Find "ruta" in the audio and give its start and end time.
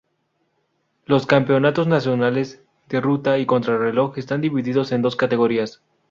3.01-3.37